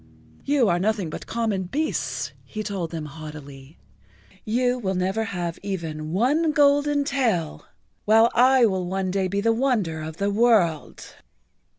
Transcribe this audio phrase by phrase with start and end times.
[0.43, 3.77] "You are nothing but common beasts," he told them haughtily.
[4.43, 7.67] "You will never have even one golden tail,
[8.05, 11.17] while I will one day be the wonder of the world."